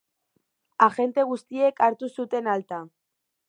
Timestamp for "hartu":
1.89-2.13